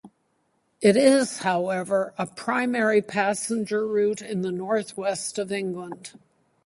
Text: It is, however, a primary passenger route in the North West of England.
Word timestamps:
It 0.81 0.97
is, 0.97 1.37
however, 1.41 2.15
a 2.17 2.25
primary 2.25 3.03
passenger 3.03 3.85
route 3.87 4.19
in 4.23 4.41
the 4.41 4.51
North 4.51 4.97
West 4.97 5.37
of 5.37 5.51
England. 5.51 6.13